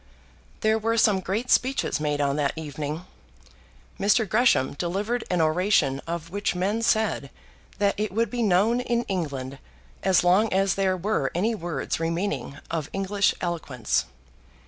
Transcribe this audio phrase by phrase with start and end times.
[0.61, 3.05] There were some great speeches made on that evening.
[3.99, 4.27] Mr.
[4.27, 7.29] Gresham delivered an oration of which men said
[7.77, 9.59] that it would be known in England
[10.01, 14.05] as long as there were any words remaining of English eloquence.